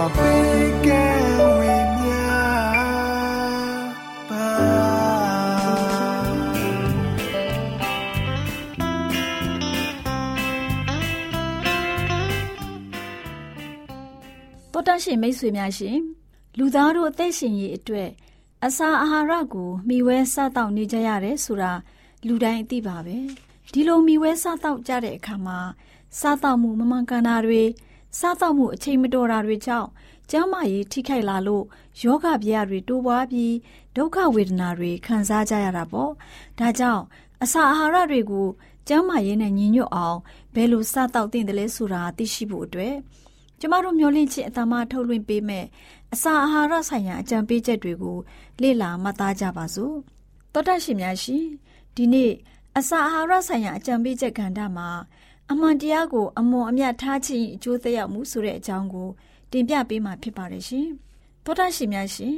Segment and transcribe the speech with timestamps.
[0.00, 1.04] များစွာပေးကဲ
[1.38, 2.10] ဝေမြ
[4.28, 4.46] ပါ
[14.72, 15.98] တော်တရှိမိတ်ဆွေများရှင်
[16.58, 18.10] လူသားတို့အသက်ရှင်ရေးအတွက်
[18.66, 21.72] အစာအာဟာရကိုမျှဝဲစားတောက်နေကြရတယ်ဆိုတာ
[22.26, 23.18] လူတိုင်းအသိပါပဲ
[23.72, 25.58] ဒီလိုမျှဝဲစားတောက်ကြတဲ့အခါမှာ
[26.20, 27.62] စားတောက်မှုမမှန်ကန်တာတွေ
[28.18, 29.88] စားသောက်မှုအချိန်မတော်တာတွေကြောင့်
[30.30, 31.64] ကျန်းမာရေးထိခိုက်လာလို့
[32.02, 33.54] ယောဂဗျာတွေတိုးပွားပြီး
[33.96, 36.10] ဒုက္ခဝေဒနာတွေခံစားကြရတာပေါ့
[36.58, 37.02] ဒါကြောင့်
[37.42, 38.48] အစာအာဟာရတွေကို
[38.88, 40.18] ကျန်းမာရေးနဲ့ညီညွတ်အောင်
[40.54, 42.94] ဘယ်လိုစားသောက်သင့်တယ်လဲဆိုတာသိရှိဖို့အတွက်
[43.60, 45.66] ကျမတို့မျှဝင့်ခြင်းအတမထုတ်လွှင့်ပေးမယ်
[46.12, 48.18] အစာအာဟာရဆိုင်ရာအကြံပေးချက်တွေကို
[48.62, 49.94] လေ့လာမှတ်သားကြပါစို့
[50.52, 51.44] တောတရှင်များရှင်
[51.96, 52.32] ဒီနေ့
[52.78, 54.88] အစာအာဟာရဆိုင်ရာအကြံပေးချက်ကဏ္ဍမှာ
[55.50, 59.08] အမှန်တရားကိုအမွန်အမြတ်ထားခြင်းအကျိုးသက်ရောက်မှုဆိုတဲ့အကြောင်းကို
[59.50, 60.88] တင်ပြပေးမှာဖြစ်ပါတယ်ရှင်။
[61.44, 62.36] သောတာရှင်များရှင်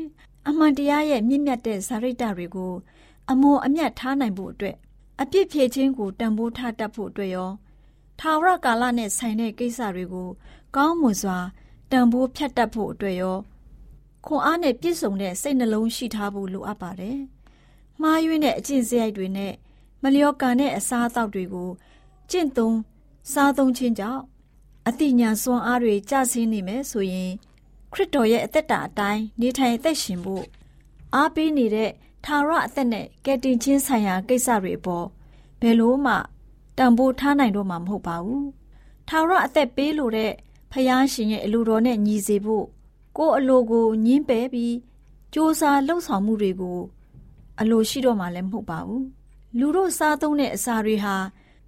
[0.49, 2.73] အမှန်တရားရဲ့မြင့်မြတ်တဲ့ဇာရိတတွေကို
[3.31, 4.77] အမွန်အမြတ်ထားနိုင်ဖို့အတွက်
[5.21, 7.51] အပြစ်ဖြေခြင်းကိုတန်ဖိုးထားတတ်ဖို့အတွက်ရော
[8.19, 10.29] ထာဝရကာလနဲ့ဆိုင်တဲ့ကိစ္စတွေကို
[10.77, 11.39] ကောင်းမွန်စွာ
[11.91, 13.37] တန်ဖိုးဖြတ်တတ်ဖို့အတွက်ရော
[14.27, 17.19] ခွန်အားနဲ့ပြည့်စုံတဲ့စိတ်နှလုံးရှိထားဖို့လိုအပ်ပါတယ်။
[18.01, 19.53] မှားယွင်းတဲ့အကျင့်စရိုက်တွေနဲ့
[20.03, 21.71] မလျော်ကန်တဲ့အစားအသောက်တွေကို
[22.31, 22.77] ကျင့်သုံး
[23.31, 24.23] စားသုံးခြင်းကြောင့်
[24.89, 27.31] အတိညာစွမ်းအားတွေကျဆင်းနေမယ်ဆိုရင်
[27.93, 30.45] ခရစ်တော်ရဲ့အသက်တာအတိုင်းနေထိုင်အသက်ရှင်ဖို့
[31.15, 31.91] အားပေးနေတဲ့
[32.25, 35.07] ထာဝရအသက်နဲ့ကယ်တင်ခြင်းဆိုင်ရာကိစ္စတွေအပေါ်
[35.61, 36.15] ဘယ်လို့မှ
[36.79, 38.45] တန်ဖိုးထားနိုင်တော့မှာမဟုတ်ပါဘူး။
[39.09, 40.33] ထာဝရအသက်ပေးလို့တဲ့
[40.73, 42.67] ဖယားရှင်ရဲ့အလိုတော်နဲ့ညီစေဖို့
[43.17, 44.75] ကိုယ်အလိုကိုညှင်းပယ်ပြီး
[45.33, 46.81] စ조사လှုပ်ဆောင်မှုတွေကို
[47.61, 49.03] အလိုရှိတော့မှလည်းမဟုတ်ပါဘူး။
[49.59, 51.17] လူတို့စားသုံးတဲ့အစာတွေဟာ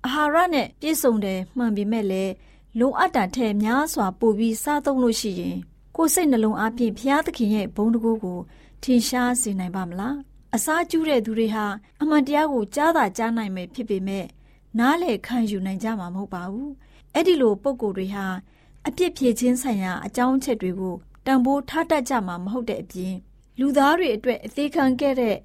[0.07, 2.33] အာဟာရနဲ့ပြည့်စုံတယ်မှန်ပေမဲ့လည်း
[2.79, 5.57] လိုအပ်တာထက်များစွာပိုပြီးစားသုံးလို့ရှိရင်
[5.97, 8.39] ကိုယ်စိတ်နှလုံးအပြည့်ဘုရားသခင်ရဲ့ဘုန်းတကူကို
[8.83, 10.17] ထင်ရှားစေနိုင်ပါမလား
[10.55, 11.67] အစာကျူးတဲ့သူတွေဟာ
[12.03, 14.27] အမှန်တရားကိုကြားသာကြားနိုင်မယ်ဖြစ်ပေမဲ့
[14.79, 16.73] နားလေခံယူနိုင်ကြမှာမဟုတ်ပါဘူး
[17.15, 18.27] အဲ့ဒီလိုပုံကိုယ်တွေဟာ
[18.87, 20.95] အပြစ်ဖြေခြင်းဆိုင်ရာအကြောင်းအချက်တွေကို
[21.27, 23.15] တန်ဖိုးထားတတ်ကြမှာမဟုတ်တဲ့အပြင်
[23.59, 25.37] လူသားတွေအတွက်အသေးခံခဲ့တဲ့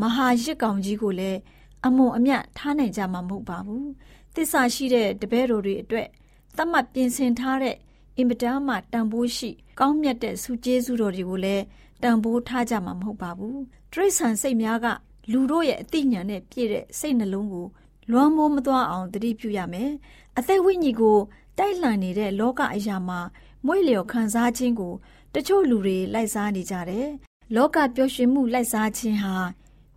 [0.00, 1.38] မဟာရစ်ကောင်ကြီးကိုလည်း
[1.86, 3.88] အမုံအမြတ်ထားနိုင်ကြမှာမဟုတ်ပါဘူး
[4.34, 6.08] တစ္ဆာရှိတဲ့တပည့်တော်တွေအတွက်
[6.56, 7.76] သတ်မှတ်ပြင်ဆင်ထားတဲ့
[8.16, 11.64] အင်မတန်မှတန်ဖိုးရှိကောင်းမြတ်တဲ့စုကျေးဇူးတော်တွေကိုလည်း
[12.02, 13.60] တန်ဖိုးထားကြမှာမဟုတ်ပါဘူး
[13.92, 14.86] တရိษံစိတ်များက
[15.32, 17.66] လူတို့ရဲ့အသိဉာဏ်နဲ့ပြည့်တဲ့စိတ်နှလုံးကို
[18.10, 19.90] လွမ်းမိုးမသွားအောင်တတိပြုရမယ်
[20.38, 21.18] အသက်ဝိညာဉ်ကို
[21.58, 23.20] တိုက်လှန်နေတဲ့လောကအရာမှာ
[23.66, 24.94] မွေ့လျော်ခံစားခြင်းကို
[25.34, 27.08] တချို့လူတွေလိုက်စားနေကြတယ်
[27.54, 29.34] လောကပျော်ရွှင်မှုလိုက်စားခြင်းဟာ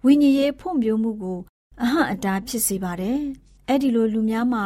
[0.06, 1.40] ဝိညာဉ်ရေးဖွံ့ဖြိုးမှုကို
[1.84, 3.20] အဟန့်အတားဖြစ်စေပါတယ်။
[3.68, 4.66] အဲ့ဒီလိုလူများမှာ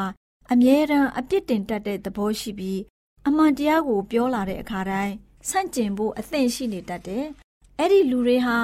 [0.52, 2.82] အမြဲတမ်းအပြစ်တင်တတ်တဲ့သဘောရှိပြီး
[3.28, 5.14] အမှန်တရားကိုပြောလာတဲ့အခါတိုင်း
[5.50, 7.26] ဆန့်ကျင်ဖို့အသင့်ရှိနေတတ်တယ်။
[7.80, 8.58] အဲ့ဒီလူတွေဟာ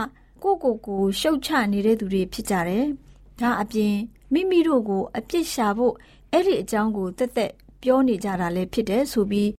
[0.44, 2.86] ကိုကိုကိုရှုတ်ချနေတဲ့သူတွေဖြစ်ကြတယ်။
[3.40, 3.96] ဒါအပြင်
[4.34, 5.94] မိမိတို့ကိုအပြစ်ရှာဖို့
[6.31, 7.52] အဲ့ဒီအကြောင်းကိုတက်တက်
[7.84, 9.50] ပြောနေကြတာလည်းဖြစ်တယ်ဆိုပြီး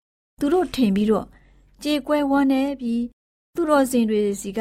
[0.40, 1.26] သူတို့ထင်ပြီးတော့
[1.82, 3.02] ကြေကွဲဝမ်းနေပြီး
[3.54, 4.60] သူတော်စင်တွေစီက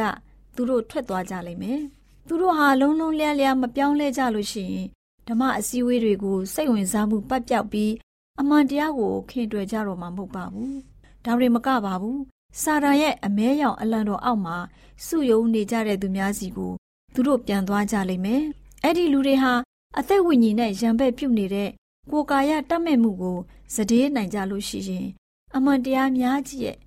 [0.56, 1.82] သူတို့ထွက်သွားကြလိမ့်မယ်။
[2.32, 4.88] သူတို့ဟာလုံးလုံးလျားလျားမပြောင်းလဲကြလို့ရှိရင်
[5.28, 7.94] ဓမ္မအစည်းအဝေးတွေကိုစိတ်ဝင်စားမှုပတ်ပြောက်ပြီး
[8.40, 10.78] အမှန်တရားကိုခင်တွယ်ကြတော့မှာမဟုတ်ပါဘူး
[11.26, 12.20] ဒါတွေမကပါဘူး
[12.62, 14.58] စာရန်ရဲ့အမဲရောင်အလံတော်အောက်မှာ
[15.06, 16.74] စုယုံနေကြတဲ့သူများစီကို
[17.14, 18.44] သူတို့ပြန်သွားကြလိမ့်မယ်
[18.84, 19.54] အဲ့ဒီလူတွေဟာ
[19.98, 21.70] အသက်ဝိညာဉ်နဲ့ရံပက်ပြုတ်နေတဲ့
[22.12, 23.38] ကိုယ်ကာယတတ်မဲ့မှုကို
[23.76, 25.08] စတေးနိုင်ကြလို့ရှိရင်
[25.56, 26.78] အမှန်တရားများကြီးရဲ့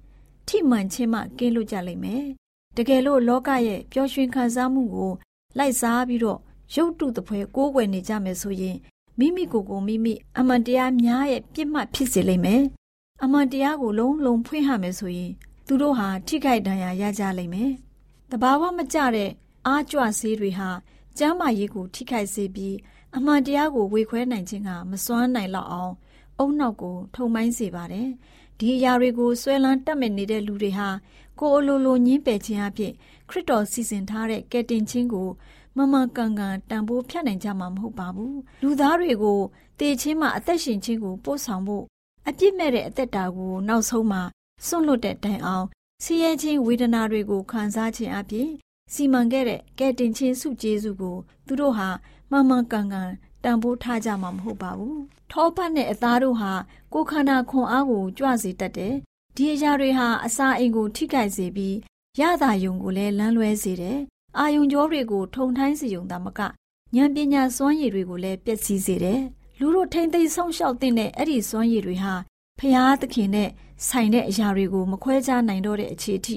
[0.48, 2.24] ထိမှန်ခြင်းမှကင်းလွတ်ကြလိမ့်မယ်
[2.76, 5.12] တကယ်လို့လောကရဲ့ပျော်ရွှင်ခံစားမှုကို
[5.58, 6.40] လိုက်စားပြီးတော့
[6.74, 8.76] ရုပ်တုတပွဲကိုးကွယ်နေကြမယ်ဆိုရင်
[9.18, 12.62] မိမိကိုယ်ကိုမိမိအမှန်တရားများရဲ့ပြစ်မှတ်ဖြစ်စေလိမ့်မယ်။
[13.24, 15.30] အမှန်တရားကိုလုံးလုံးဖွင့်ဟမယ်ဆိုရင်
[15.66, 17.70] သူတို့ဟာထိခိုက်ဒဏ်ရာရကြလိမ့်မယ်။
[18.30, 19.30] တဘာဝမကျတဲ့
[19.66, 20.68] အားကြွဆေးတွေဟာ
[21.18, 22.76] ကျမ်းမာရေးကိုထိခိုက်စေပြီး
[23.16, 25.92] အမှန်တရားကိုဝေခွဲနိုင်ခြင်းကမစွမ်းနိုင်လောက်အောင်
[26.38, 28.08] အုံနောက်ကိုထုံမိုင်းစေပါတယ်။
[28.58, 30.88] ဒီအရာတွေကိုဆွဲလန်းတက်မဲ့နေတဲ့လူတွေဟာ
[31.40, 32.92] ကိုယ်အလိုလိုညင်းပယ်ခြင်းအဖြစ်
[33.32, 35.28] ခရစ်တော်စီစဉ်ထားတဲ့ကယ်တင်ခြင်းကို
[35.76, 39.40] မမကန်ကန်တန်ဖိုးဖြတ်နိုင်ကြမှာမဟုတ်ပါဘူးလူသားတွေကို
[39.78, 41.84] တေချင်းမှအသက်ရှင်ခြင်းကိုပို့ဆောင်ဖို့
[42.28, 44.22] အပြစ်မဲ့တဲ့အသက်တာကိုနောက်ဆုံးမှာ
[44.66, 45.66] စွန့်လွတ်တဲ့တိုင်အောင်
[46.04, 48.48] ဆင်းရဲခြင်းဝေဒနာတွေကိုခံစားခြင်းအပြင်
[48.92, 51.88] စီမံခဲ့တဲ့ကဲတင်ချင်းစုကျေးဇူးကိုသူတို့ဟာ
[52.30, 53.10] မမကန်ကန်
[53.44, 55.00] တန်ဖိုးထားကြမှာမဟုတ်ပါဘူး
[55.30, 56.52] ထောပတ်နဲ့အသားတို့ဟာ
[56.92, 58.94] ကိုယ်ခန္ဓာခွန်အားကိုကြွစေတတ်တယ်
[59.36, 61.76] ဒီအရာတွေဟာအစာအိမ်ကိုထိခိုက်စေပြီး
[62.20, 63.98] ရတာယုံကိုလည်းလမ်းလွဲစေတယ်
[64.38, 66.46] အာယုံကြောတွေကိုထုံထိုင်းစေုံသာမကဉာ
[67.02, 69.20] ဏ်ပညာစွမ်းရည်တွေကိုလည်းပျက်စီးစေတယ်။
[69.58, 72.14] လူတို့ထိမ့်သိမ်းဆုံးရှောက်တဲ့အဲ့ဒီစွမ်းရည်တွေဟာ
[72.58, 73.50] ဖျားသခင်နဲ့
[73.88, 76.36] ဆိုင်တဲ့အရာတွေကိုမခွဲခြားနိုင်တော့တဲ့အခြေအထိ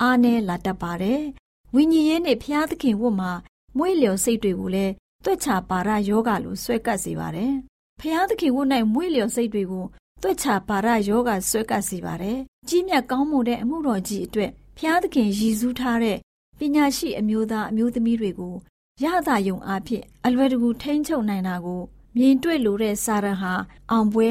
[0.00, 1.20] အားနည်းလာတတ်ပါတယ်။
[1.74, 3.32] ဝိညာဉ်ရေးနဲ့ဖျားသခင်ဝတ်မှာ
[3.78, 4.92] မွေးလျော်စိတ်တွေကိုလည်း
[5.24, 7.52] တွက်ချပါရယောဂလိုဆွဲကပ်စေပါတယ်။
[8.00, 9.84] ဖျားသခင်ဝတ်၌မွေးလျော်စိတ်တွေကို
[10.22, 12.38] တွက်ချပါရယောဂဆွဲကပ်စေပါတယ်။
[12.68, 16.18] ကြီးမြတ်ကောင်းမှုတဲ့အမှုတော်ကြီးအတွက် ဖျားသခင်ရည်စူးထားတဲ့
[16.58, 18.54] ပညာရှိအမျိုးသားအမျိုးသမီးတွေကို
[19.02, 21.82] ရတာယုံအားဖြင့်အလွယ်တကူထိန်းချုပ်နိုင်တာကို
[22.16, 23.52] မြင်တွေ့လို့တဲ့စာရန်ဟာ
[23.90, 24.28] အောင်ပွဲ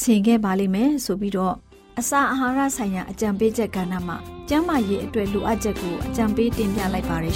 [0.00, 1.54] ဆင်ခဲ့ပါလိမ့်မယ်ဆိုပြီးတော့
[1.98, 4.16] အစာအာဟာရဆိုင်ရာအကြံပေးချက်ကဏ္ဍမှာ
[4.48, 7.26] ကျန်းမာရေးအတွက်လိုအပ်ချက်ကိုအကြံပေးတင်ပြလိုက်ပါရ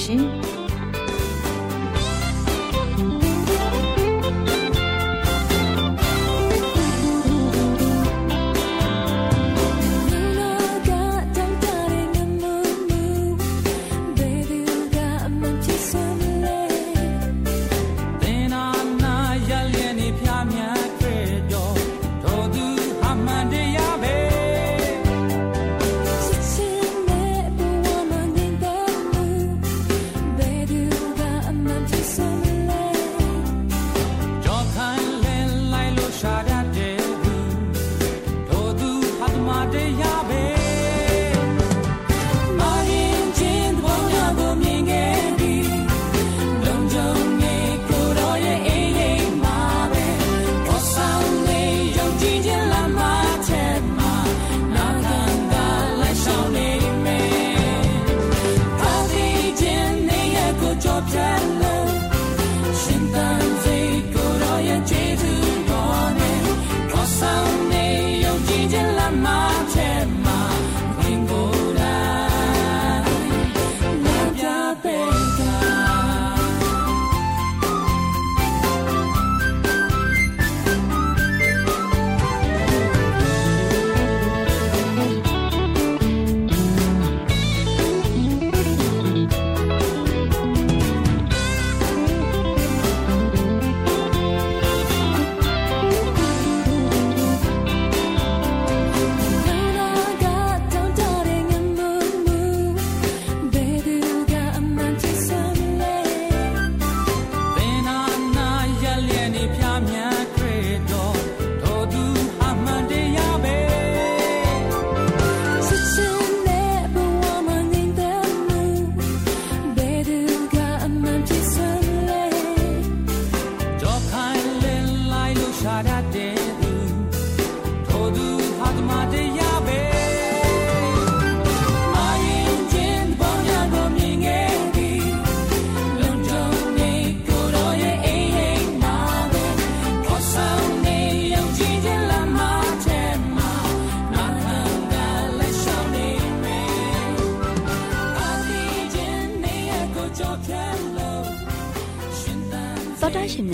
[153.34, 153.46] ရှင်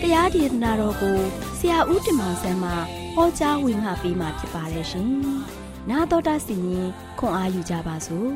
[0.02, 1.18] ။တရားဒေသနာတော်ကို
[1.58, 2.70] ဆရာဦးတင်မောင်ဆန်းမှ
[3.14, 5.08] ဟောကြားဝင်ငါပေးมาဖြစ်ပါတယ်ရှင်။
[5.90, 6.88] 나တော်တာစီရင်
[7.18, 8.30] ခွန်အားယူကြပါစို့။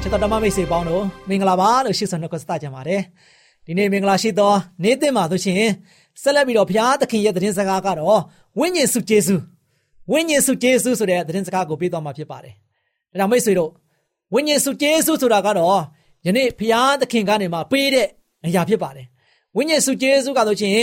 [0.00, 3.00] ချစ်တော်ဓမ္မမိတ်ဆွေပေါင်းတို့မင်္ဂလာပါလို့ရှိစွာနှုတ်ဆက်ကြပါတယ်။
[3.66, 4.52] ဒီနေ့မင်္ဂလာရှိသော
[4.82, 5.62] နေ့သစ်မှာဆိုရှင်
[6.22, 8.20] ဆက်လက်ပြီးတော့ဘုရားသခင်ရဲ့သတင်းစကားကတော့
[8.58, 9.42] ဝိညာဉ်စုကျေးဇူး
[10.11, 12.53] ဝိညာဉ်စုကျေးဇူးဆိုတဲ့သတင်းစကားကိုပေးသွားမှာဖြစ်ပါတယ်။
[13.11, 13.71] ဒါကြောင့်မိတ်ဆွေတို့
[14.33, 15.81] ဝိညာဉ်စုကျေးဇူးဆိုတာကတော့
[16.25, 18.07] ယနေ့ဘုရားသခင်ကနေမှပေးတဲ့
[18.45, 19.05] အရာဖြစ်ပါတယ်။
[19.57, 20.73] ဝိညာဉ်စုကျေးဇူးကဆိုရှင်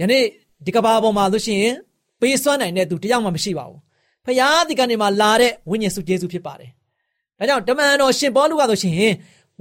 [0.00, 0.24] ယနေ့
[0.66, 1.64] ဒီကဘာပေါ်မှာဆိုရှင်
[2.20, 3.80] ပေးစွမ်းနိုင်တဲ့သူတယောက်မှမရှိပါဘူး။
[4.24, 6.70] ဘုရားသခင်ကနေမှလာတဲ့ဝိညာဉ်စုကျေးဇူးဖြစ်ပါတယ်။
[7.38, 9.12] ဒါကြောင့်တမန်တော်ရှင်ပေါလုကဆိုရှင်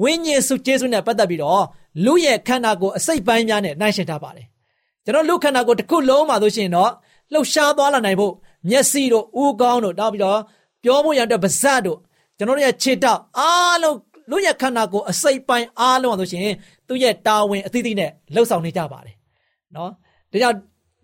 [0.01, 1.63] ဝိညာဉ်စုကျေးဇူးနဲ့ပတ်သက်ပြီးတော့
[2.05, 4.45] လူရဲ့ခန္ဓာကိုယ်အစိတ်ပိုင်းများနဲ့နှိုင်းယှဉ်ထားပါတယ်။
[5.05, 6.91] ကျွန်တော်လူခန္ဓာကိုယ်တစ်ခုလုံးမှာဆိုရှင်တော့
[7.33, 8.33] လှုပ်ရှားသွားလာနိုင်ဖို့
[8.69, 10.39] မျက်စိတို့ဥကောင်းတို့နောက်ပြီးတော့
[10.83, 11.99] ပြောဖို့ရတဲ့ပါးစပ်တို့
[12.37, 13.97] ကျွန်တော်တို့ရဲ့ခြေထောက်အားလုံး
[14.29, 16.55] လူရဲ့ခန္ဓာကိုယ်အစိတ်ပိုင်းအားလုံးဆိုရှင်
[16.87, 19.15] သူ့ရဲ့တာဝန်အသီးသီးနဲ့လှုပ်ဆောင်နေကြပါတယ်။
[19.75, 19.91] နော်။
[20.31, 20.57] ဒါကြောင့်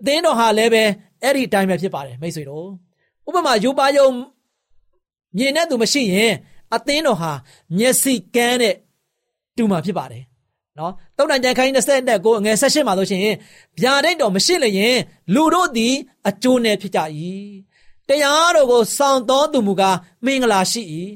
[0.06, 0.84] သင်းတော်ဟာလည်းပဲ
[1.24, 2.68] အဲ့ဒီအတိုင်းပဲဖြစ်ပါတယ်မိတ်ဆွေတို့။
[3.28, 4.08] ဥပမာယူပါယုံ
[5.38, 6.34] မြင်တဲ့သူမရှိရင်
[6.76, 7.32] အသင်းတော်ဟာ
[7.78, 8.76] မျက်စိကန်းတဲ့
[9.58, 10.24] တူမှာဖြစ်ပါတယ်
[10.80, 13.22] နော်တုံတန်ကြံခိုင်း20နဲ့ကိုငယ်16မှာဆိုရှင်
[13.82, 14.98] ဗျာဒိတ်တော်မရှိလျင်
[15.34, 15.94] လူတို့သည်
[16.28, 17.00] အကျိုးနဲ့ဖြစ်ကြ၏
[18.08, 20.82] တရားတော်ကိုစောင့်တော်သူမူကားမင်္ဂလာရှိ၏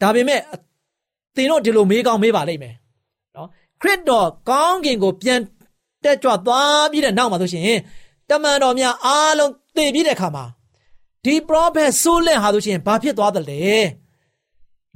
[0.00, 0.40] ဒါပေမဲ့
[1.34, 2.74] သင်တို့ဒီလိုမေးကောင်းမေးပါလိမ့်မယ်
[3.36, 3.48] နော်
[3.80, 5.40] ခရစ်တော်ကောင်းကင်ကိုပြန်
[6.04, 7.78] တက်ကြွသွားပြီးတဲ့နောက်မှာဆိုရှင်
[8.28, 10.44] တမန်တော်များအားလုံးသိပြီးတဲ့အခါမှာ
[11.24, 13.62] ဒီပရောဖက်ဆိုးလင့်ဟာဆိုရှင်ဘာဖြစ်သွားသလဲ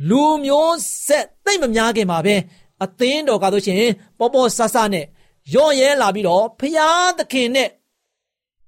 [0.08, 2.34] လူမျိုးဆက်သိမ့်မများခင်မှာပဲ
[2.82, 3.84] အသင်းတော်ကဆိုရှင်
[4.18, 5.06] ပေါ်ပေါ်ဆဆနဲ့
[5.54, 7.68] ရော့ရဲလာပြီးတော့ဖျားသခင်နဲ့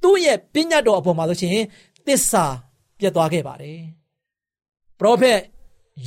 [0.03, 1.59] သူ့ရဲ့ပညတ်တော်အပေါ်မှာဆိုရှင်
[2.07, 2.45] သစ္စာ
[2.99, 3.81] ပြတ်သွားခဲ့ပါတယ်
[4.99, 5.39] ပရောဖက်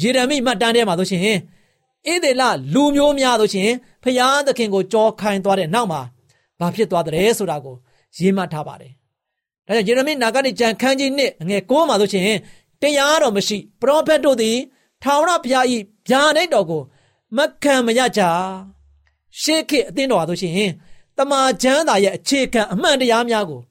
[0.01, 1.22] ယေရမိမှတ်တမ်းထဲမှာဆိုရှင်
[2.08, 3.70] ဣသေလလူမျိုးများဆိုရှင်
[4.03, 6.01] ဖျားသခင်ကိုကြောခိုင်းသွားတဲ့နောက်မှာ
[6.60, 7.75] ဘာဖြစ်သွားတယ်ဆိုတာကို
[8.18, 8.91] ရေးမှတ်ထားပါတယ်
[9.65, 12.38] ဒါကြောင့်ယေရမိနာဂတိကျမ်းခန်းကြီးနှစ်ငယ်9မှာဆိုရှင်
[12.82, 14.58] တရားတော်မရှိပရောဖက်တို့သည်
[15.03, 15.65] ထာဝရဘုရား၏
[16.10, 16.82] ဗျာဒိတ်တော်ကို
[17.38, 18.21] မခံမရကြ
[19.39, 20.71] ရှေးခေတ်အသင်းတော်ဟာဆိုရှင်
[21.17, 23.62] တမာချမ်းသာရဲ့အခြေခံအမှန်တရားများကို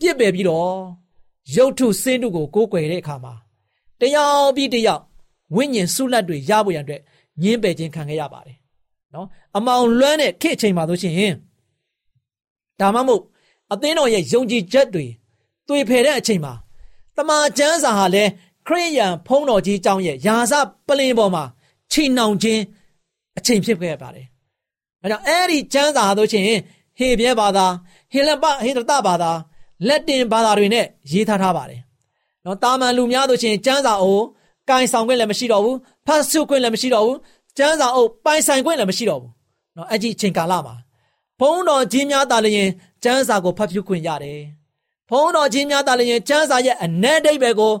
[0.00, 0.72] ပြစ်ပယ်ပြီးတော့
[1.54, 3.34] ရုပ်ထုစင်းတို့ကိုကိုးကွယ်တဲ့အခါမှာ
[4.00, 5.00] တရားပြီးတရား
[5.54, 7.02] ဝိညာဉ်ဆုလတ်တွေရဖို့ရန်အတွက်
[7.42, 8.56] ညင်းပယ်ခြင်းခံခဲ့ရပါတယ်
[9.14, 11.34] နော်အမောင်လွမ်းတဲ့ခေတ်အချိန်မှာဆိုရှင်
[12.80, 13.22] ဒါမှမဟုတ်
[13.72, 15.06] အသင်းတော်ရဲ့ယုံကြည်ချက်တွေ
[15.68, 16.54] တွေဖယ်တဲ့အချိန်မှာ
[17.16, 18.24] တမာချမ်းစာဟာလဲ
[18.66, 20.52] ခရိယံဖုံးတော်ကြီးအကြောင်းရဲ့ယာစ
[20.86, 21.44] ပလင်ပေါ်မှာ
[21.92, 22.62] ချီနှောင်ခြင်း
[23.38, 24.26] အချိန်ဖြစ်ခဲ့ပါတယ်။
[25.02, 26.44] ဒါကြောင့်အဲ့ဒီကျမ်းစာတို့ချင်း
[26.98, 27.66] ဟေပြဲဘာသာ
[28.12, 29.30] ဟေလပဟေဒတဘာသာ
[29.88, 31.80] လက်တင်ဘာသာတွေနဲ့ရေးထားထားပါတယ်။
[32.44, 34.24] နော်တာမန်လူများတို့ချင်းကျမ်းစာအုပ်
[34.68, 35.76] ကင်ဆောင်ခွင့်လည်းမရှိတော့ဘူး
[36.06, 37.18] ဖတ်စုခွင့်လည်းမရှိတော့ဘူး
[37.58, 39.30] ကျမ်းစာအုပ်ပိုင်ဆိုင်ခွင့်လည်းမရှိတော့ဘူး။
[39.76, 40.74] နော်အဲ့ဒီအချိန်ကာလမှာ
[41.40, 42.68] ဘုန်းတော်ကြီးများတာလျင်
[43.04, 44.40] ကျမ်းစာကိုဖတ်ပြခွင့်ရတယ်။
[45.10, 47.72] ဘုန်းတော်ကြီးများတာလျင်ကျမ်းစာရဲ့အ내ဒိဗ္ဗေကို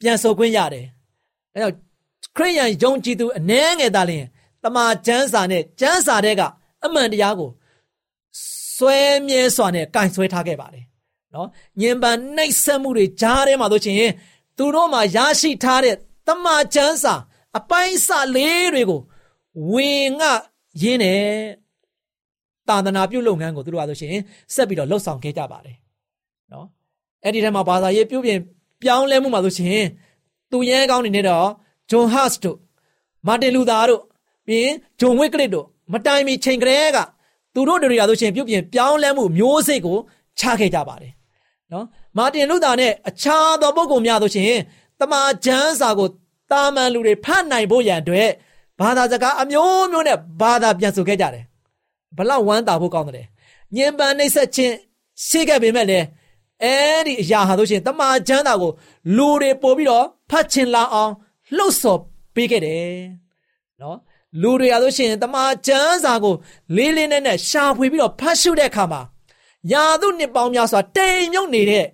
[0.00, 0.86] ပြန်ဆိုခွင့်ရတယ်။
[1.54, 1.76] အဲကြောင့်
[2.36, 4.26] ခရိယန်ယုံကြည်သူအနှဲငယ်သားလျင်
[4.62, 6.42] တမာကျမ်းစာနဲ့ကျမ်းစာတဲ့က
[6.84, 7.50] အမှန်တရားကို
[8.76, 10.84] ဆွဲမြဲစွာနဲ့ကင်ဆွဲထားခဲ့ပါတယ်
[11.34, 11.48] နော်
[11.80, 14.12] ညင်ပန်နှိပ်စက်မှုတွေကြားထဲမှာတို့ချင်း
[14.58, 15.94] သူတို့မှာရရှိထားတဲ့
[16.28, 17.14] တမာကျမ်းစာ
[17.58, 19.00] အပိုင်းစာလေးတွေကို
[19.72, 20.32] ဝင်ငါ
[20.82, 21.22] ရင်းနဲ့
[22.68, 24.16] တာသနာပြုလုပ်ငန်းကိုသူတို့ကဆိုရှင်
[24.54, 25.76] ဆက်ပြီးတော့လှုပ်ဆောင်ခဲ့ကြပါတယ်
[26.52, 26.66] နော်
[27.24, 28.38] အဲ့ဒီထဲမှာဘာသာရေးပြုပြင်
[28.82, 29.84] ပြောင်းလဲမှုမှာဆိုရှင်
[30.50, 31.48] သူရဲကောင်းနေနေတော့
[31.90, 32.58] ဂျွန်ဟတ်တို့
[33.26, 34.02] မာတင်လူသာတို့
[34.46, 36.98] ပြီးရင်ဂျွန်ဝစ်ကလစ်တို့မတိုင်မီချိန်ကလေးက
[37.54, 39.98] သူတို့တွေကဆိုရှင်ပြုပြင်ပြောင်းလဲမှုမျိုးစိတ်ကို
[40.38, 41.12] ချခဲ့ကြပါတယ်
[41.72, 41.86] နော်
[42.16, 44.60] မာတင်လူသာနဲ့အခြားသောပုဂ္ဂိုလ်များဆိုရှင်
[45.00, 46.08] တမန်ကျမ်းစာကို
[46.50, 48.28] တာမန်လူတွေဖတ်နိုင်ဖို့ရန်အတွက်
[48.80, 51.44] ဘာသာစကားအမျိုးမျိုးနဲ့ဘာသာပြန်ဆိုခဲ့ကြတယ်
[52.16, 53.26] ဘလောက်ဝမ်းသာဖို့ကောင်းတယ်
[53.76, 54.74] ညင်ပန်နှိမ့်ဆက်ခြင်း
[55.26, 56.06] ရှိခဲ့ပေမဲ့လည်း
[56.62, 58.72] အဲ့ဒီအရာဟာဆိုရှင်တမန်ကျမ်းစာကို
[59.16, 61.12] လူတွေပို့ပြီးတော့ဖတ်ချင်လာအောင်
[61.56, 62.00] လှုပ်ဆော်
[62.34, 62.86] ပေးခဲ့တယ်
[63.82, 63.98] နော်
[64.42, 66.34] လူတွေရလို့ရှိရင်တမန်ကျမ်းစာကို
[66.76, 69.00] လေးလေးနက်နက်ရှာဖွေပြီးတော့ဖတ်ရှုတဲ့အခါမှာ
[69.72, 71.86] ယာသူနှစ်ပေါင်းများစွာတိမ်မြုပ်နေတဲ့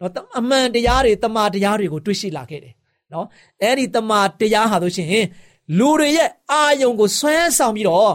[0.00, 2.74] နော်အမှန်တရားတွေတမန်တရားတွေကိုတွေ့ရှိလာခဲ့တယ်
[3.12, 3.26] နော်
[3.62, 5.26] အဲ့ဒီတမန်တရားဟာလို့ရှိရင်
[5.78, 8.12] လူတွေရဲ့အာယုံကိုဆွဲဆောင်ပြီးတော့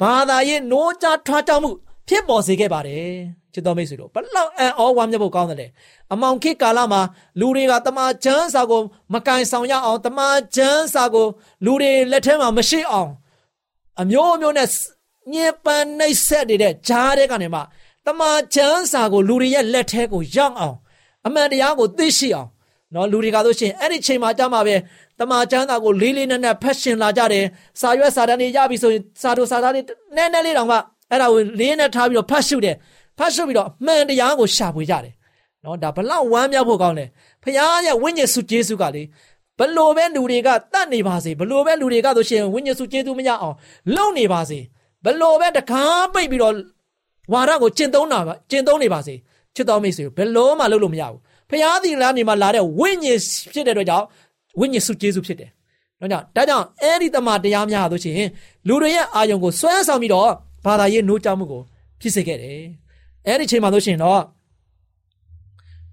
[0.00, 1.70] ဘာသာရေးနိုးကြားထွားတောင်းမှု
[2.08, 3.12] ဖြစ်ပေါ်စေခဲ့ပါတယ်
[3.54, 5.66] ချစ်တော်မိတ်ဆွေတို့ဘလောက်အံ့ဩဝမ်းမြောက်ဖို့ကောင်းတယ်လေ
[6.12, 7.00] အမောင်ခေတ်ကာလမှာ
[7.40, 8.82] လူတွေကတမန်ကျမ်းစာကို
[9.12, 11.26] မကန်ဆောင်ရအောင်တမန်ကျမ်းစာကို
[11.64, 13.10] လူတွေလက်ထဲမှာမရှိအောင်
[14.00, 14.68] အမျိုးမျိုးနဲ့
[15.32, 17.60] ညင်ပန်းနှိပ်ဆက်နေတဲ့ဂျားတဲ့ကနေမှ
[18.06, 20.76] တမန်ကျမ်းစာကိုလူတွေရဲ့လက်ထဲကိုရောက်အောင်
[21.26, 22.48] အမှန်တရားကိုသိရှိအောင်
[22.94, 24.76] နော်လူတွေကဆိုရှင်အဲ့ဒီချိန်မှာကြမှာပဲ
[25.18, 27.44] တမန်ကျမ်းစာကိုလေးလေးနက်နက်ဖတ်ရှင်လာကြတယ်
[27.80, 29.82] စာရွက်စာတမ်းတွေရပြီဆိုရင်စာတို့စာသားတွေ
[30.16, 30.76] နည်းနည်းလေးတောင်မှ
[31.10, 32.76] အဲ့ဒါကိုလေးနဲ့ထားပြီးတော့ဖတ်ရှုတယ်
[33.18, 35.14] ဖတ်ရှုပြီးတော့မှန်တရားကိုရှာဖွေကြတယ်
[35.64, 37.06] နော်ဒါဘလောက်ဝမ်းမြောက်ဖို့ကောင်းလဲ
[37.42, 37.56] ဖခင်
[37.86, 39.02] ရဲ့ဝိညာဉ်စုကျေးဇူးကလေ
[39.58, 43.56] ဘလို့ပဲလူတွေကတတ်နေပါစေဘလို့ပဲလူတွေကဆိုရှင်ဝိညာဉ်စုကျေးဇူးမရအောင်
[43.96, 44.58] လုံနေပါစေ
[45.04, 46.54] ဘလို့ပဲတကားပိတ်ပြီးတော့
[47.32, 49.14] ဝါဒကိုကျင့်သုံးတာပါကျင့်သုံးနေပါစေ
[49.54, 53.20] ချစ်တော်မိတ်ဆွေဘယ်လို့မှလုပ်လို့မရဘူးဖျားသခင်လားနေမှာလာတဲ့ဝိညာဉ်
[53.52, 54.06] ဖြစ်တဲ့အတွက်ကြောင့်
[54.60, 55.50] ဝိညာဉ်စုကျေးဇူးဖြစ်တယ်။
[56.00, 58.28] ဒါကြောင့်ဒါကြောင့်အဲ့ဒီတမန်တရားများဆိုရှင်
[58.68, 60.30] လူတွေရဲ့အာယုံကိုဆွဲဆောင်ပြီးတော့
[60.64, 61.62] ဘာသာရေးနှိုးကြမှုကို
[62.00, 62.62] ဖြစ်စေခဲ့တယ်။
[63.26, 64.22] အဲ့ဒီချိန်မှာဆိုရှင်တော့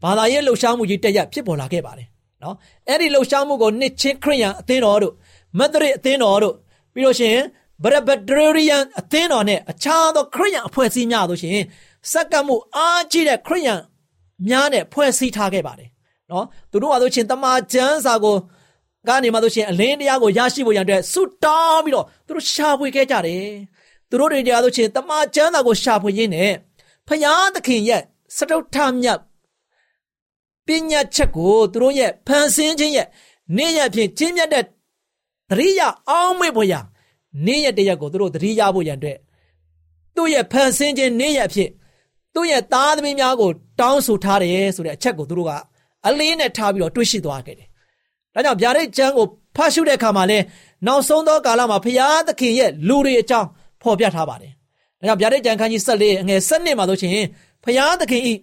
[0.04, 2.08] ဘာသာရေးလှုပ်ရှားမှုကြီးတရက်ဖြစ်ပေါ်လာခဲ့ပါတယ်
[2.44, 2.56] နော်။
[2.90, 5.14] အဲ့ဒီလှုပ်ရှားမှုကိုနှစ်ချင်းခရိယန်အသင်းတော်တို့
[5.58, 6.56] မက်သရစ်အသင်းတော်တို့
[6.94, 7.38] ပြီးလို့ရှင်
[7.84, 11.60] ဗရဘဒရီယန်အသင်းတော်နဲ့အခြားသောခရိယန်အဖွဲ့အစည်းများဆိုရှင်
[12.12, 13.80] စက္ကမှုအားကြီးတဲ့ခရိယန်
[14.48, 15.90] များနဲ့ဖွဲ့စည်းထားခဲ့ပါတယ်
[16.32, 18.36] နော်သူတို့ကဆိုရှင်တမန်ကျမ်းစာကို
[19.08, 23.46] ကနေမှဆိုရှင်အလင်းတရားကိုရရှိဖို့ရန်အတွက်ဆုတောင်းပြီးတော့သူတို့ရှာဖွေခဲ့ကြတယ်
[24.10, 26.52] သူတို့တွေတရားဆိုရှင်တမန်ကျမ်းစာကိုရှာဖွေရင်းနဲ့
[27.12, 28.04] ဖယားသခင်ရဲ့
[28.36, 29.20] စတုထမြတ်
[30.66, 33.08] ပညာချက်ကိုသူတို့ရဲ့ဖန်ဆင်းခြင်းရဲ့
[33.58, 34.66] နေ့ရက်ဖြင့်ကျင့်မြတ်တဲ့
[35.50, 36.74] တရိယာအောင်းမေ့ဖို့ရ
[37.46, 39.18] နေ့ရက်တရက်ကိုသူတို့တရိယာဖို့ရန်အတွက်
[40.16, 41.70] သူ့ရဲ့ဖန်ဆင်းခြင်းနေ့ရက်ဖြစ်
[42.34, 45.52] သူ့ရဲ့သားသမီးများကို တောင်းဆိုထားတယ်ဆိုတဲ့အချက်ကိုသူတို့က
[46.08, 47.68] အလေးနဲ့ထားပြီးတော့တွေးရှိသွားခဲ့တယ်။
[48.34, 50.40] ဒါကြောင့်ဗျာဒိတ်ကျမ်းကိုဖတ်ရှုတဲ့အခါမှာလဲ
[50.88, 53.48] နောက်ဆုံးသောကာလမှာဖျားသခင်ရဲ့လူတွေအကြောင်း
[53.82, 54.54] ဖော်ပြထားပါတယ်။
[55.02, 57.26] ဒါကြောင့်ဗျာဒိတ်ကျမ်းခန်းကြီး14အငယ်7မှာဆိုရှင်
[57.64, 58.34] ဖျားသခင်ဤ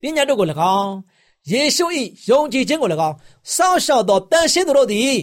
[0.00, 0.46] ပညာတို့ကို၎
[0.78, 0.92] င်း
[1.50, 1.86] ယေရှု၏
[2.28, 3.16] ယုံကြည်ခြင်းကို၎င်း
[3.54, 5.16] စောင့်ရှောက်သောတန်ရှင်းသူတို့သည်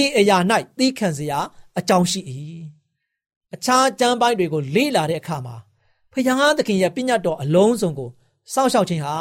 [0.00, 0.36] ဤအရာ၌
[0.78, 1.38] သီးခံစရာ
[1.78, 2.20] အကြောင်းရှိ၏
[3.54, 5.56] အခြားကျမ်းပိုင်းတွေကိုလေ့လာတဲ့အခါမှာ
[6.12, 8.10] ဖယားသခင်ရဲ့ပညတ်တော်အလုံးစုံကို
[8.52, 9.16] စောင့်ရှောက်ခြင်းဟာ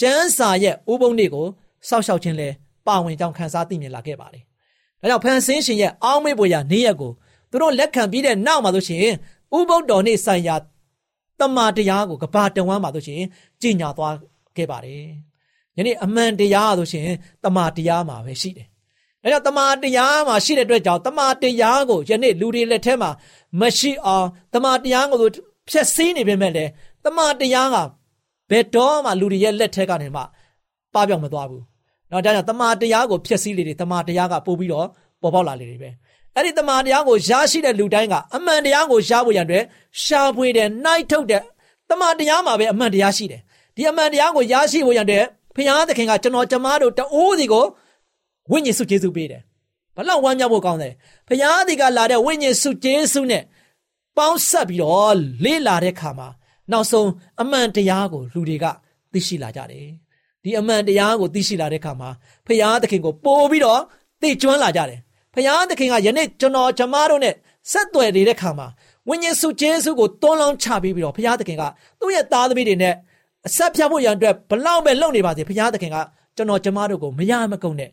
[0.00, 1.46] ကျမ်းစာရဲ့ဥပုံတွေကို
[1.88, 2.48] စောင့်ရှောက်ခြင်းလဲ
[2.86, 4.44] ပါဝင်ကြောင်းခန်းစားသိမြင်လာခဲ့ပါတယ်။
[5.00, 7.12] ဒါကြောင့်ဖန်ဆင်းရှင်ရဲ့အောင်းမေ့ပွေရာနေ့ရက်ကို
[7.50, 9.06] သူတို့လက်ခံပြီးတဲ့နောက်မှာဆိုရှင်
[9.56, 10.56] ဥပုပ်တော်နေ့ဆိုင်ရာ
[11.40, 13.22] တမန်တရားကိုကဘာတဝမ်းမှာဆိုရှင်
[13.60, 14.14] ကြီးညာသွား
[14.56, 15.04] ခဲ့ပါတယ်။
[15.76, 17.08] ယနေ့အမှန်တရားဆိုရှင်
[17.44, 18.66] တမန်တရားမှာပဲရှိတယ်။
[19.22, 23.10] ဒါကြောင့်တမန်တရားမှာရှိတဲ့အတွက်ကြောင့်တမန်တရားကိုယနေ့လူတွေလက်ထဲမှာ
[23.60, 25.28] မရှိအောင်တမန်တရားကို
[25.68, 26.70] ဖြည့်ဆည်းနေပေမဲ့လည်း
[27.04, 27.76] တမန်တရားက
[28.50, 30.22] ဘယ်တော့မှလူတွေရဲ့လက်ထဲကနေမှ
[30.94, 31.62] ပပြောင်းမသွားဘူး။
[32.10, 34.86] နော်ဒါကြောင့်တမန်တရားကိုဖြည့်ဆည်းလေတွေတမန်တရားကပို့ပြီးတော့
[35.22, 35.90] ပေါ်ပေါက်လာလေတွေပဲ။
[36.36, 39.64] အဲ့ဒီတမန်တရားကိုရရှိတဲ့လူတိုင်းကအမှန်တရားကိုရဖို့ရန်အတွက်
[40.02, 41.42] ရှာဖွေတယ်၊နှိုက်ထုတ်တယ်
[41.88, 43.40] တမန်တရားမှာပဲအမှန်တရားရှိတယ်။
[43.76, 47.64] ဒီအမှန်တရားကိုရရှိဖို့ရန်အတွက်ဖခင်သခင်ကကျွန်တော်ကျမတို့တအိုးစီကို
[48.50, 49.42] ဝိညာဉ်စုကျေးဇူးပေးတယ်။
[49.96, 50.92] ဘလောက်ဝမ်းမြောက်ဖို့ကောင်းတယ်။
[51.28, 53.42] ဖခင်ဒီကလာတဲ့ဝိညာဉ်စုကျေးဇူးနဲ့
[54.16, 55.14] ပေါင်းဆက်ပြီးတော့
[55.44, 56.28] လေးလာတဲ့ခါမှာ
[56.72, 57.08] နောက်ဆုံး
[57.40, 58.66] အမှန်တရားကိုလူတွေက
[59.12, 59.86] သိရှိလာကြတယ်။
[60.42, 62.10] ဒီအမှန်တရားကိုသိရှိလာတဲ့ခါမှာ
[62.46, 63.80] ဖခင်သခင်ကိုပို့ပြီးတော့
[64.20, 65.00] သိကျွမ်းလာကြတယ်။
[65.34, 67.34] ဖခင်သခင်ကယနေ့ကျွန်တော်ကျမတို့နဲ့
[67.72, 68.66] ဆက်သွယ်နေတဲ့ခါမှာ
[69.08, 71.62] ဝိညာဉ်စုကျေးဇူးကိုတွန်းလောင်းချပေးပြီးတော့ဖခင်သခင်က
[72.00, 72.94] သူ့ရဲ့သားသမီးတွေနဲ့
[73.46, 75.96] အဆက်ဖြတ်ဖို့ရန်အတွက်ဘလောက်ပဲလုပ်နေပါစေဖခင်သခင်က
[76.36, 77.90] ကျွန်တော်ကျမတို့ကိုမရမကုန်နဲ့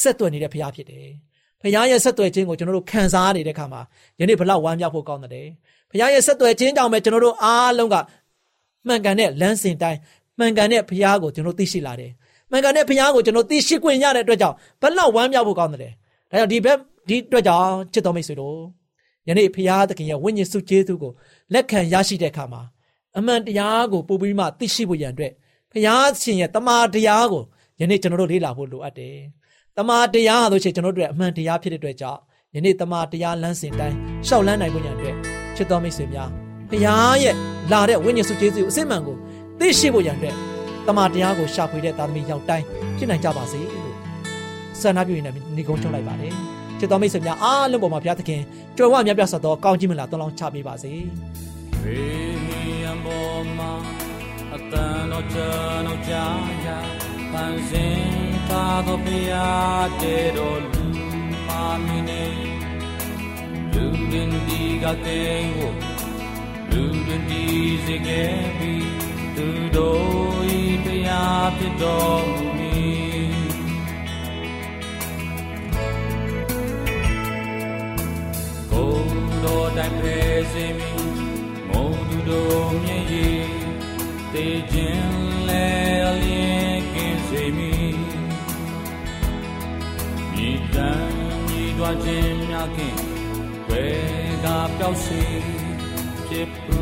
[0.00, 1.06] ဆက်သွယ်နေတဲ့ဖခင်ဖြစ်တယ်။
[1.60, 3.80] ဖခင်ရဲ့ဆက်သွယ်ခြင်းကိုကျွန်တော်တို့ခံစားနေတဲ့ခါမှာ
[4.20, 5.46] ယနေ့ဘလောက်ဝမ်းမြောက်ဖို့ကောင်းတယ်။
[5.90, 7.96] ဖခင်ရဲ့ဆက်သွယ်ခြင်းကြောင့်ပဲကျွန်တော်တို့အားလုံးက
[8.86, 9.98] မှန်ကန်တဲ့လမ်းစဉ်တိုင်း
[10.38, 12.10] မှန်ကန်တဲ့ဖခင်ကိုကျွန်တော်သိရှိလာတယ်။
[12.50, 15.94] မှန်ကန်တဲ့ဖခင်ကိုကျွန်တော်သိရှိခွင့်ရတဲ့အတွက်ကြောင့်ဘလောက်ဝမ်းမြောက်ဖို့ကောင်းတယ်။
[16.30, 18.58] ဒါကြောင့်ဒီဘက်ဒီအတွက်ကြောင့်ချစ်တော်မိတ်ဆွေတို့
[19.28, 21.12] ယနေ့ဖခင်သခင်ရဲ့ဝိညာဉ်စုကျေးဇူးကို
[21.52, 22.62] လက်ခံရရှိတဲ့အခါမှာ
[23.18, 25.32] အမှန်တရားကိုပို့ပြီးမှသိရှိဖို့ရန်အတွက်
[25.70, 25.84] ဖခင်
[26.22, 27.42] ရှင်ရဲ့တမန်တရားကို
[27.80, 29.16] ယနေ့ကျွန်တော်တို့လေ့လာဖို့လိုအပ်တယ်။
[29.76, 32.20] တမန်တရားဆိုချင်ကျွန်တော်တို့ရဲ့အမှန်တရားဖြစ်တဲ့အတွက်ကြောင့်
[32.54, 35.16] ယနေ့တမန်တရားလမ်းစဉ်တိုင်းရှောက်လန်းနိုင်ဖို့ရန်အတွက်
[35.56, 36.30] ချစ်တော်မိတ်ဆွေများ
[36.70, 36.82] ဖခင်
[37.22, 37.34] ရဲ့
[37.72, 39.16] လာတဲ့ဝိညာဉ်စုကျေးဇူးကိုအစစ်မှန်ကို
[39.58, 40.36] သိရှိဖို့ရန်အတွက်
[40.86, 42.64] တမန်တရားကိုရှာဖွေတဲ့သားသမီးယောက်တိုင်း
[42.96, 43.85] ဖြစ်နိုင်ကြပါစေလို့
[44.80, 46.32] ဆန္ဒပြုနေနေကုန်းချုပ်လိုက်ပါတယ်။
[46.78, 48.40] ချစ်တော်မိတ်ဆွေများအားလုံးပေါ်မှာဘုရားသခင်
[48.76, 50.92] ကြွယ်ဝမြတ်ပြတ်သောကောင်းကြီးမလားတောင်းလောင်းချပေးပါစေ။
[51.82, 53.72] ဘေးရန်ပေါ်မှာ
[54.54, 56.68] အတန်တော်ကျွန်တော်ကြားရ
[57.32, 58.00] ပန်းစင်
[58.48, 59.32] သာတော့ပြရ
[60.00, 60.84] တဲ့တော်လူ
[61.48, 62.24] မာမီနေ
[63.72, 65.72] လူရင်းဒီကတဲ့ကို
[66.70, 67.42] လူရင်းဒီ
[67.84, 68.88] စေခဲ့ပြီး
[69.36, 71.10] သူတို့ဤပြရ
[71.56, 72.55] ဖြစ်တော်
[79.56, 80.18] တော်တိုင်ဖဲ
[80.52, 81.12] စေမည်
[81.68, 83.46] မုန်သူတို့မြည်ရည်
[84.32, 85.16] တေခြင်း
[85.48, 85.66] လဲ
[86.06, 87.98] အလင်းကင်းစေမည်
[90.32, 91.08] မိတန်
[91.48, 93.00] ညီတော်ခြင်းများကင်း
[93.68, 93.84] ဝေ
[94.44, 94.46] က
[94.78, 95.24] ပျောက်စေ
[96.26, 96.80] ဖြစ်ပူ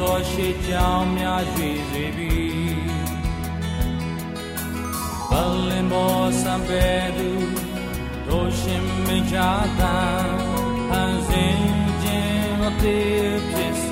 [0.00, 2.34] သောရှိကြောင်းများရွေစေပြီ
[5.30, 5.32] ဘ
[5.68, 7.30] လင်ဘောစံပေသူ
[8.26, 9.36] တို့ရှင်မကြ
[9.78, 9.96] တာ
[10.30, 10.53] ဟန်စင်
[12.84, 13.84] ခြင်းအသေးဖြစ်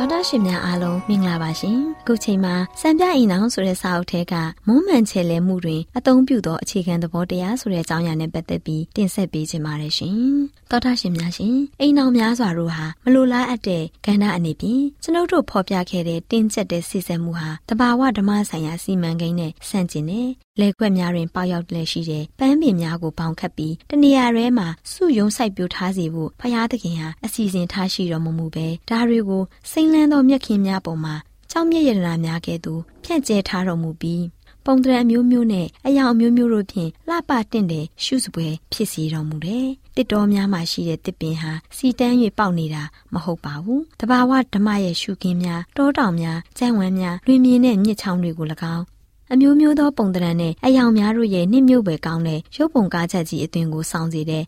[0.00, 4.34] တော်တာရှင်များအားလုံးမင်္ဂလာပါရှင်။ခုချိန်မှာစံပြအိမ်အောင်ဆိုတဲ့စာအုပ်ထဲက
[4.66, 10.18] မုံမှန်ချဲလဲမှုတွင်အသုံးပြုသောအခြေခံသဘောတရားဆိုတဲ့အကြောင်းအရာနဲ့ပတ်သက်ပြီးတင်ဆက်ပေးခြင်းပါတယ်ရှင်။
[10.70, 20.28] တော်တာရှင်များရှင်အိမ်အောင်များစွာတို့ဟာမလိုလားအပ်တဲ့ကဏ္ဍအနေဖြင့်ကျွန်ုပ်တို့ဖော်ပြခဲ့တဲ့တင်းကျပ်တဲ့စီစံမှုဟာတဘာဝဓမ္မဆိုင်ရာစီမံကိန်းနဲ့ဆန့်ကျင်တဲ့
[20.60, 31.14] လက်ခွက်များတွင်ပေါရောက်လက်ရှိတဲ့ပန်းပင်များကိုပေါင်ခတ်ပြီးတနေရာရဲမှာစုယုံဆိုင်ပြိုထားစေဖို့ဖယားသခင်ဟာအစီအစဉ်ထားရှိတော်မမူပဲဒါတွေကိုစိမ့်လန်းသောမြက်ခင်များပေါ်မှာ
[31.50, 34.24] ကြောင်းမြက်ရတနာများကဲ့သို့ဖြန့်ကျဲထားတော်မူပြီး
[34.64, 39.66] ပုံတရံမျိုးမျိုးနဲ့အယောင်မျိုးမျိုးတို့ဖြင့်လှပတင့်တဲ့ရှုစပွဲဖြစ်စီတော်မူတယ်။
[39.96, 48.84] တစ်တော်များမှာရှိတဲ့တစ်ပင်ဟာစီတန်း၍ပေါက်နေတာမဟုတ်ပါဘူး။တဘာဝဓမ္မရဲ့ရှုခင်းများတောတောင်များကျန်းဝန်းများလွင်မြင်တဲ့မြစ်ချောင်းတွေကို၎င်း
[49.32, 54.44] အမျိုးမျိုးသောပုံသဏ္ဍာန်နဲ့အယောင်များတို့ရဲ့နှိမ့်မြုပ်ပဲကောင်းတဲ့ရုပ်ပုံကားချက်ကြီးအသွင်ကိုစောင့်စေတဲ့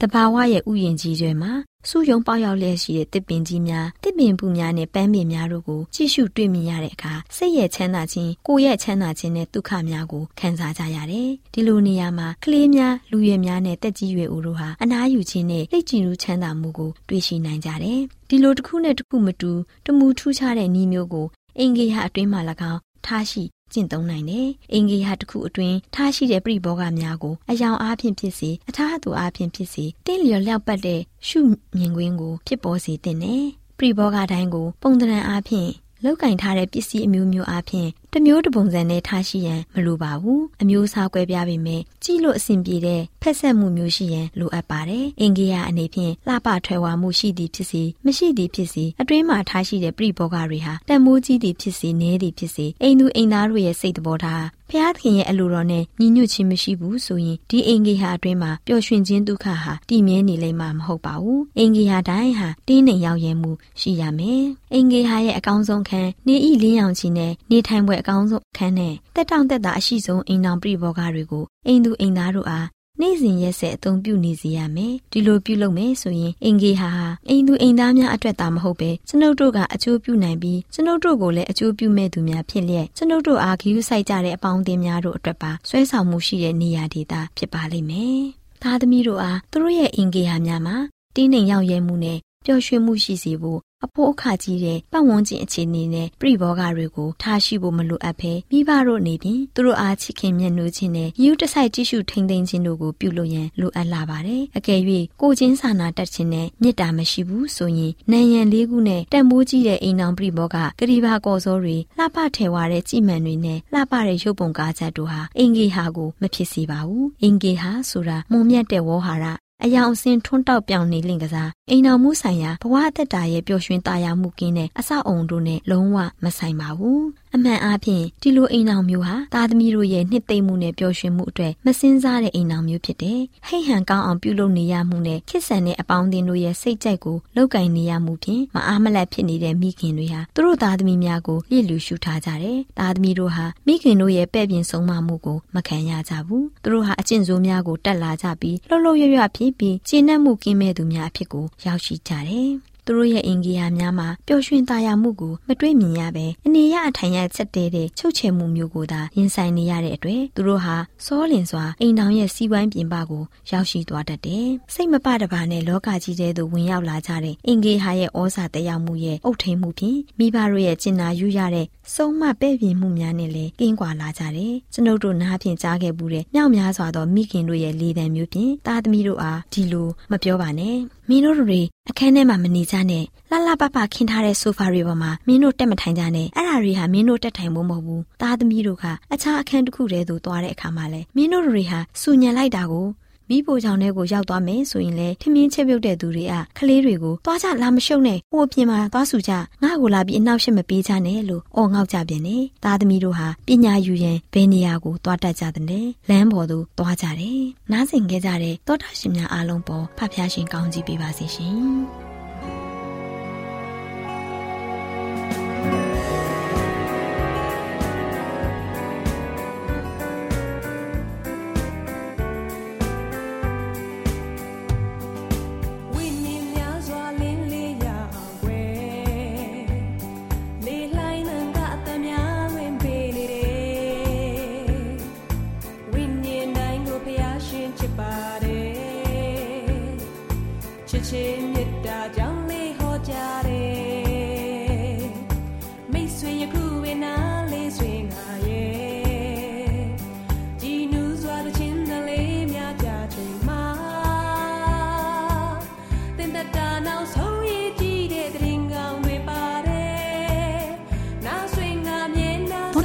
[0.00, 1.52] တဘာဝရဲ့ဥယျင်ကြီးတွေမှာ
[1.88, 19.52] စုယုံပေါရောက်လျက်ရှိတဲ့တစ်ပင်ကြီးများတစ်ပင်ပူများနဲ့ပန်းပင်များတို့ကိုကြည့်ရှုတွေ့မြင်ရတဲ့အခါစိတ်ရဲ့ချမ်းသာခြင်းကိုယ်ရဲ့ချမ်းသာခြင်းနဲ့ဒုက္ခများကိုခံစားကြရတယ်။ဒီလိုနေရာမှာကလေးများလူရွယ်များနဲ့တက်ကြီးရွယ်ဦးတို့ဟာအနားယူခြင်းနဲ့သိကြည်လူချမ်းသာမှုကိုတွေ့ရှိနိုင်ကြတယ်။ဒီလိုတစ်ခုနဲ့တစ်ခုမတူ
[19.86, 21.26] တမူထူးခြားတဲ့ဤမျိုးကို
[21.58, 22.40] အင်္ဂေဟအတွင်းမှာ၎
[22.72, 31.40] င်းထားရှိ ကျင့်သုံးနိုင်တယ်။အင်္ဂေဟတစ်ခုအတွင်းထားရှိတဲ့ပြိဘောဂများကိုအယောင်အားဖြင့်ဖြစ်စေအထာသူအားဖြင့်ဖြစ်စေတင်းလျော်လျောက်ပတ်တဲ့ရှု
[31.76, 33.44] မြင်ကွင်းကိုဖြစ်ပေါ်စေတဲ့နဲ့
[33.78, 35.70] ပြိဘောဂတိုင်းကိုပုံသဏ္ဍာန်အားဖြင့်
[36.04, 64.44] လောက်ကင်ထားတဲ့ပစ္စည်းအမျိုးမျိုးအားဖြင့် တမျိုးတပုံစံနဲ့ထားရှိရန်မလိုပါဘူးအမျိုးအစားကွဲပြားပေမဲ့ကြည့်လို့အဆင်ပြေတဲ့ဖက်ဆက်မှုမျိုးရှိရန်လိုအပ်ပါတယ်အင်္ဂေယအနေဖြင့်လှပထွယ်ဝမှုရှိသည်ဖြစ်စေမရှိသည်ဖြစ်စေအတွင်းမှာထားရှိတဲ့ပြိဘောဂတွေဟာတန်မိုးကြီးသည်ဖြစ်စေနည်းသည်ဖြစ်စေအိမ်သူအိမ်သားတို့ရဲ့စိတ်သဘောထားဖျားသခင်ရဲ့အလိုတော်နဲ့ညီညွတ်ခြင်းမရှိဘူးဆိုရင်ဒီအင်္ဂေဟာအတွင်းမှာပျော်ရွှင်ခြင်းဒုက္ခဟာတည်မြဲနေလိမ့်မှာမဟုတ်ပါဘူးအင်္ဂေဟာတိုင်းဟာတင်းနေရောက်ရဲမှုရှိရမယ်
[64.74, 72.66] အင်္ဂေဟာရဲ့အကောင်းဆုံးခန်းနေဤလင်းရောင်ချီနဲ့နေထိုင်ပွဲအကောင်းဆုံးခန်းနဲ့တက်တောင့်တက်တာအရှိဆုံးအိမ်တော်ပြိဘောဂတွေကိုအိမ်သူအိမ်သားတို့အား
[73.00, 88.22] နေ့စဉ်ရက်ဆက်အသုံးပြုနေစေရမယ်ဒီလိုပြုလုပ်မယ်ဆိုရင်အင်ဂေဟာဟာအိမ်သူအိမ်သားများအတွက်သာမဟုတ်ပဲကျွန်ုပ်တို့ကအကျိုးပြုနိုင်ပြီးကျွန်ုပ်တို့ကိုလည်းအကျိုးပြုမဲ့သူများဖြစ်လျက်ကျွန်ုပ်တို့အားဂရုစိုက်ကြတဲ့အပေါင်းအသင်းများတို့အတွက်ပါဆွဲဆောင်မှုရှိတဲ့နေရာဒေသဖြစ်ပါလိမ့်မယ်
[88.62, 90.76] သားသမီးတို့အားသူတို့ရဲ့အင်ဂေဟာများမှာ
[91.14, 104.80] တင်းနှိမ်ရောက်ရဲမှုနဲ့ပျော်ရွှင်မှုရှိစေဖို့ အဖို့အခါကြီးတဲ့ပတ်ဝန်းကျင်အခြေအနေနဲ့ပြိဘောဂတွေကိုထားရှိဖို့မလိုအပ်ဘဲမိဘတို့နေပြင်သူတို့အားချစ်ခင်မြတ်နိုးခြင်းနဲ့ယူတဆိုင်ကြည့်ရှုထိန်သိမ်းခြင်းတို့ကိုပြုလုပ်ရန်လိုအပ်လာပါတယ်။အကယ်၍
[105.20, 119.26] ကိုချင်းစာနာတတ်ခြင်းနဲ့မေတ္တာမရှိဘူးဆိုရင်နံရံလေးခုနဲ့တန်မိုးကြီးတဲ့အိမ်တော်ပြိဘောဂဂရိဘာကော်စောတွေလှပထဲဝါတဲ့ကြည်မှန်တွေနဲ့လှပတဲ့ရုပ်ပုံကားချက်တို့ဟာအင်္ဂေဟာကိုမဖြစ်စေပါဘူး။အင်္ဂေဟာဆိုတာမုံမြတ်တဲ့ဝေါ်ဟာရ
[119.64, 152.52] အယောင်အစင်ထွန်းတောက်ပြောင်နေလင့်ကစားအိမ်တော်မှုဆိုင်ရာဘဝအသက်တာရဲ့ပျော်ရွှင်သာယာမှုကင်းတဲ့အဆောက်အုံတို့နဲ့လုံးဝမဆိုင်ပါဘူး အမှန်အားဖြင့်ဒီလိုအိမ်တော်မျိုးဟာသားသမီးတို့ရဲ့နှစ်သိမ့်မှုနဲ့ပျော်ရွှင်မှုအတွက်မစင်းစားတဲ့အိမ်တော်မျိုးဖြစ်တယ်ဟိတ်ဟန်ကောင်းအောင်ပြုလုပ်နေရမှုနဲ့ခစ်ဆန်တဲ့အပေါင်းအသင်းတို့ရဲ့စိတ်ကြိုက်ကိုလောက်ကင်နေရမှုဖြင့်မအားမလတ်ဖြစ်နေတဲ့မိခင်တွေဟာသူတို့သားသမီးများကိုလျစ်လျူရှုထားကြတယ်သားသမီးတို့ဟာမိခင်တို့ရဲ့ပဲ့ပြင်ဆုံးမမှုကိုမခံရကြဘူးသူတို့ဟာအကျင့်ဆိုးများကိုတက်လာကြပြီးလှုပ်လှုပ်ရွရွဖြစ်ပြီးကျဉ်းနှံ့မှုကင်းမဲ့သူများအဖြစ်ကိုရောက်ရှိကြတယ်။
[152.86, 180.76] သူတို့ရဲ့အင်္ဂီယာများမှာပျော်ရွှင်သာယာမှုကိုမတွေ့မြင်ရဘဲအနေရအထိုင်ရချက်တဲတဲ့ချုပ်ချယ်မှုမျိုးကိုသာရင်ဆိုင်နေရတဲ့အတွက်သူတို့ဟာစောလင်စွာအိမ်တောင်ရဲ့စီးပွားပြင်ပကိုရောက်ရှိသွားတတ်တယ်။စိတ်မပတပါနဲ့လောကကြီးထဲသို့ဝင်ရောက်လာကြတဲ့အင်္ဂီဟာရဲ့ဩဇာတက်ရောက်မှုရဲ့အုတ်ထိန်မှုဖြင့်မိဘတို့ရဲ့ကျင်နာယူရတဲ့စုံမပဲ့ပြင်မှုများနဲ့လည်းကင်းကွာလာကြတယ်။ကျွန်ုပ်တို့နားဖြင့်ကြားခဲ့မှုတဲ့မြောက်များစွာသောမိခင်တို့ရဲ့လေတံမျိုးဖြင့်သားသမီးတို့အားဒီလိုမပြောပါနဲ့။
[181.12, 192.86] မင်းတို့တွေအခန်းထဲမှာမနေကြနဲ့လှလှပပခင်းထားတဲ့ဆိုဖာတွေပေါ်မှာမင်းတို့တက်မထိုင်ကြနဲ့အဲ့ဒါတွေဟာမင်းတို့တက်ထိုင်ဖို့မဟုတ်ဘူးသားသမီးတို့ကအခြားအခန်းတစ်ခုတည်းသို့သွားတဲ့အခါမှာလဲမင်းတို့တွေဟာစူညံလိုက်တာကို
[193.28, 199.32] မိဖို့ချောင်ထဲကိုရောက်သွားမယ်ဆိုရင်လေထမင်းချက်ပြုတ်တဲ့သူတွေကကလေးတွေကိုသွားကြလာမရှုံနဲ့ဟိုအပြင်မှာသွားစုကြ
[199.62, 205.64] ငါ့ကိုလာပြီးအနောက်ရှက်မပေးချနဲ့လို့အော်ငေါက်ကြပြန်တယ်သားသမီးတို့ဟာပညာယူရင်ဘယ်နေရာကိုသွားတတ်ကြတဲ့
[206.08, 212.11] လမ်းပေါ်သို့သွားကြတယ်နားဆင်ခဲ့ကြတဲ့သောတာရှင်များအားလုံးပေါ်ဖဖျားရှင်ကောင်းကြီးပေးပါစေရှင်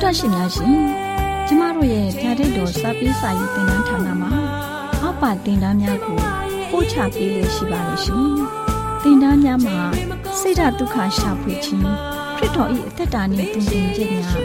[0.04, 0.80] တော်တာရှင်များရှင်
[1.48, 4.32] ကျမတို့ရဲ့ဓာတ်တော်စပေးစာယူတင်နန်းဌာနမှာ
[5.02, 6.20] အောက်ပါတင်ဒားများကို
[6.72, 8.30] ပို့ချပေးလို့ရှိပါတယ်ရှင်
[9.04, 9.78] တင်ဒားများမှာ
[10.40, 11.84] ဆိဒ္ဓတုခရှာဖွေခြင်း
[12.36, 14.40] ခရစ်တော်၏အသက်တာနှင့်တင်ပြခြင်းများ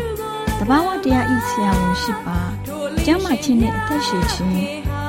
[0.59, 2.39] တဘာဝတရားဤဆရာဝန်ရှိပါ
[3.05, 4.55] ကျမ်းမာခြင်းနှင့်အသက်ရှိခြင်း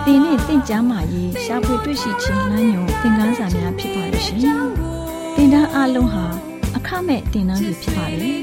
[0.05, 4.39] သင်နှင့်တင့်ကြမာရေးရှာဖွေတွေ့ရှိခြင်းလမ်းညွန်သင်ခန်းစာများဖြစ်ပါလို့ရှင်
[5.35, 6.25] တင်ဒားအလုံးဟာ
[6.77, 8.42] အခမဲ့တင်ဒားတွေဖြစ်ပါတ